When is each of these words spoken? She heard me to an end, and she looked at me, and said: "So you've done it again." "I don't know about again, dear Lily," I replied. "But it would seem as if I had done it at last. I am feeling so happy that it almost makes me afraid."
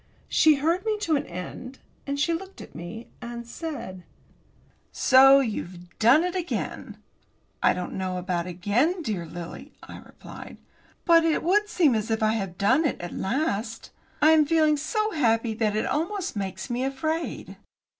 She 0.29 0.55
heard 0.55 0.83
me 0.83 0.97
to 1.01 1.15
an 1.15 1.27
end, 1.27 1.77
and 2.07 2.19
she 2.19 2.33
looked 2.33 2.59
at 2.59 2.73
me, 2.73 3.09
and 3.21 3.45
said: 3.45 4.03
"So 4.91 5.41
you've 5.41 5.95
done 5.99 6.23
it 6.23 6.33
again." 6.35 6.97
"I 7.61 7.73
don't 7.75 7.93
know 7.93 8.17
about 8.17 8.47
again, 8.47 9.03
dear 9.03 9.27
Lily," 9.27 9.73
I 9.83 9.99
replied. 9.99 10.57
"But 11.05 11.23
it 11.23 11.43
would 11.43 11.69
seem 11.69 11.93
as 11.93 12.09
if 12.09 12.23
I 12.23 12.31
had 12.33 12.57
done 12.57 12.83
it 12.83 12.99
at 12.99 13.13
last. 13.13 13.91
I 14.23 14.31
am 14.31 14.47
feeling 14.47 14.75
so 14.75 15.11
happy 15.11 15.53
that 15.53 15.75
it 15.75 15.85
almost 15.85 16.35
makes 16.35 16.67
me 16.67 16.83
afraid." 16.83 17.57